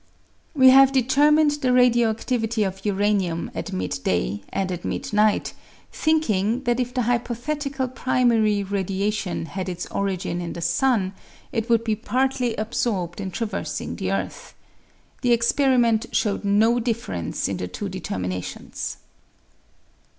[0.55, 5.53] "We have determined the radio activity of uranium at midday and at midnight,
[5.93, 11.13] thinking that if the hypothetical primary radiation had its origin in the sun
[11.51, 14.55] it would be partly absorbed in traversing the earth.
[15.21, 18.97] The experiment showed no difference in the two determinations.